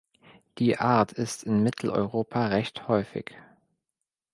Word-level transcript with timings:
Die 0.57 0.79
Art 0.79 1.11
ist 1.11 1.43
in 1.43 1.61
Mitteleuropa 1.61 2.47
recht 2.47 2.87
häufig. 2.87 3.35